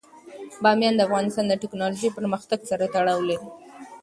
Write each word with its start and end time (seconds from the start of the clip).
بامیان 0.63 0.93
د 0.95 1.01
افغانستان 1.07 1.45
د 1.49 1.53
تکنالوژۍ 1.63 2.09
پرمختګ 2.17 2.59
سره 2.69 2.83
تړاو 2.95 3.19
لري. 3.29 3.47